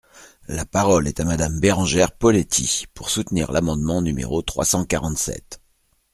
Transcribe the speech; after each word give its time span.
La 0.47 0.65
parole 0.65 1.07
est 1.07 1.19
à 1.19 1.25
Madame 1.25 1.59
Bérengère 1.59 2.11
Poletti, 2.11 2.85
pour 2.95 3.11
soutenir 3.11 3.51
l’amendement 3.51 4.01
numéro 4.01 4.41
trois 4.41 4.65
cent 4.65 4.83
quarante-sept. 4.83 5.61